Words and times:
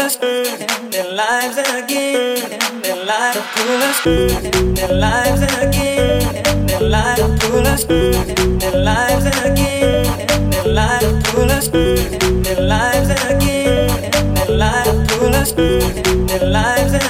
Their 0.00 1.12
lives 1.12 1.58
again. 1.58 2.58
Their 2.80 3.04
lives. 3.04 3.38
Pull 3.54 3.82
us. 3.82 4.06
in 4.06 4.74
their 4.74 4.88
lives 4.88 5.42
again, 5.42 6.66
their 6.66 6.80
lives 6.80 7.22
pull 7.44 7.66
us 7.66 7.84
their 7.84 8.72
lives 8.82 9.26
again, 9.26 10.50
their 10.50 10.64
lives 10.64 11.28
pull 11.28 11.50
us 11.50 11.68
their 11.68 12.60
lives 12.62 13.10
again, 13.10 14.10
their 14.36 14.56
lives 14.56 15.12
pull 15.12 15.34
us 15.34 15.52
in 15.52 16.26
their 16.26 16.46
Let's 16.46 16.94
in 16.94 17.04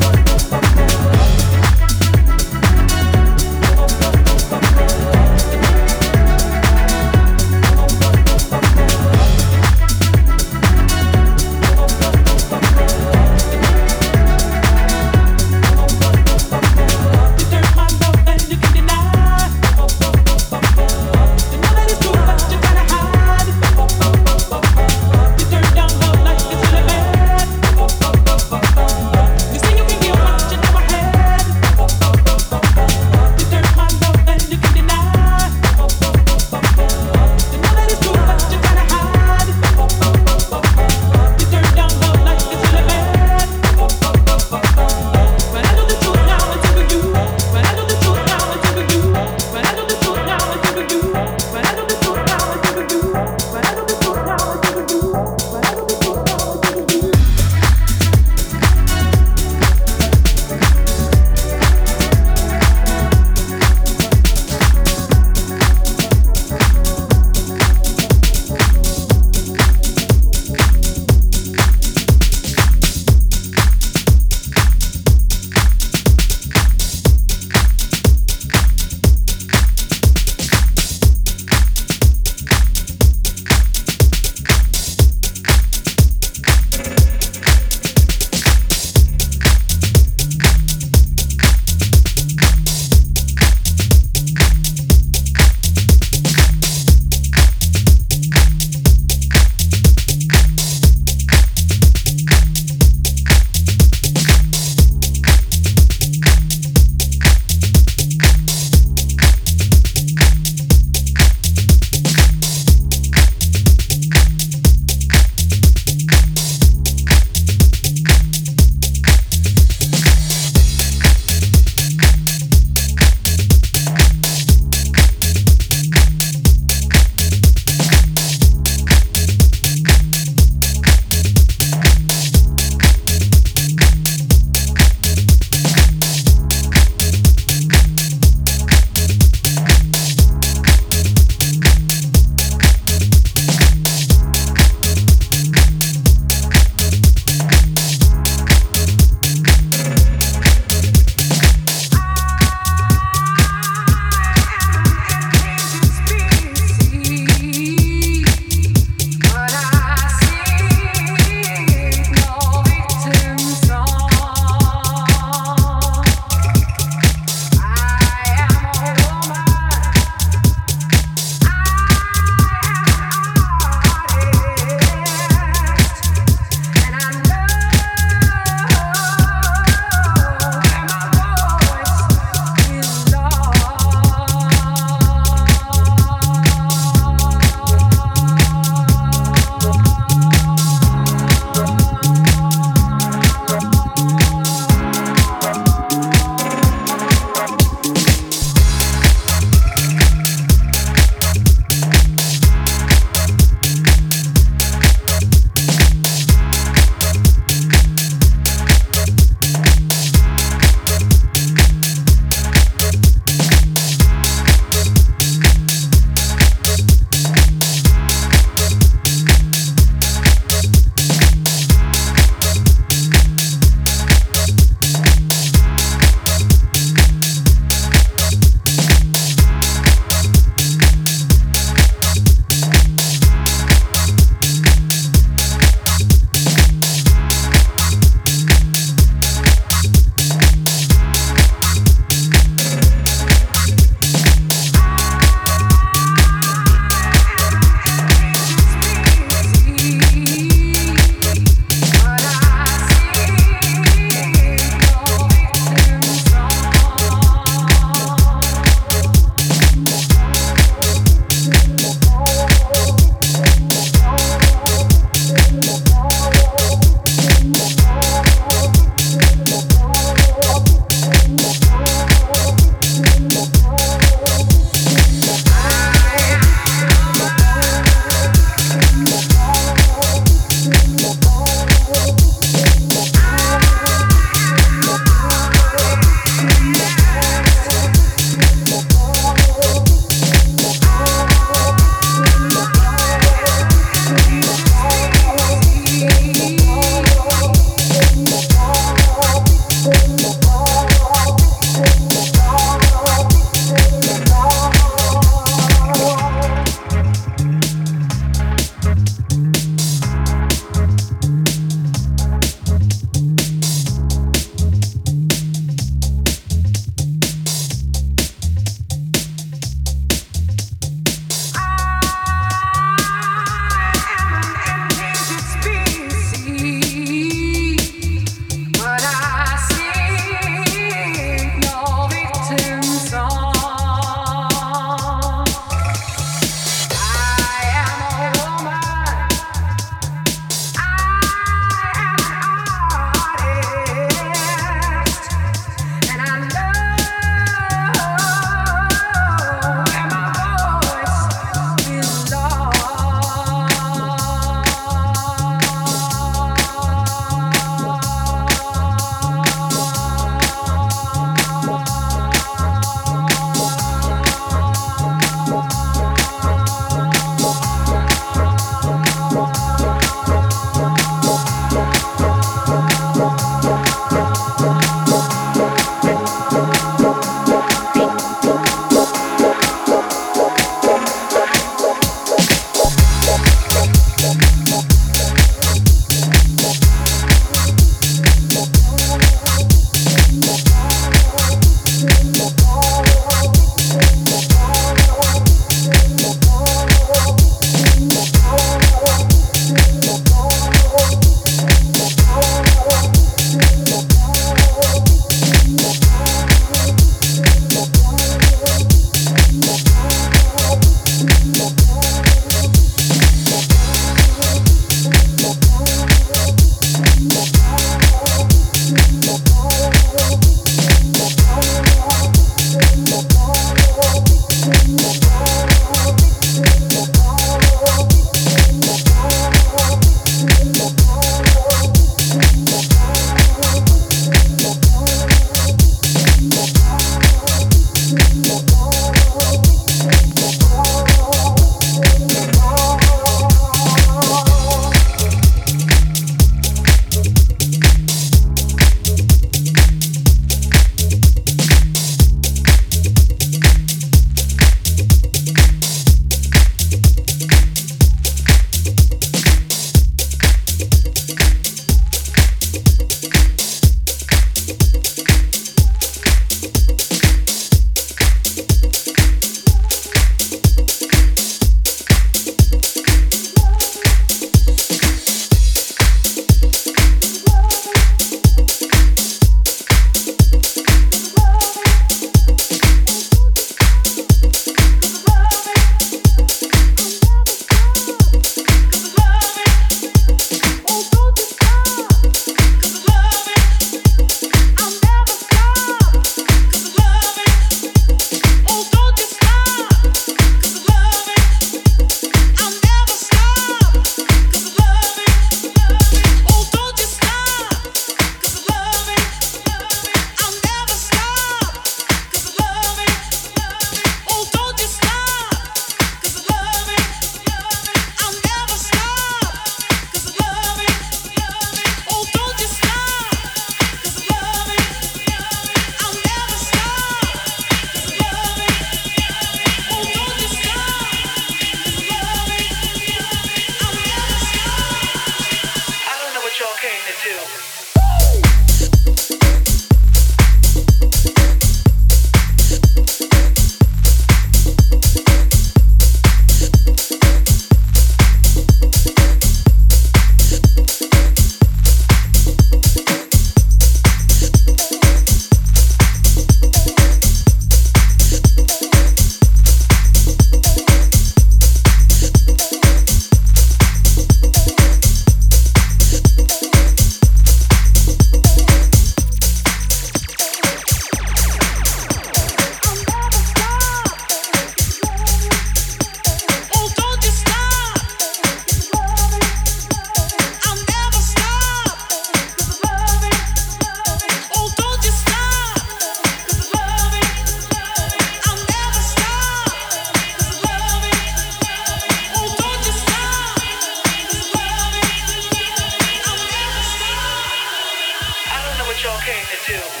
do. 599.71 600.00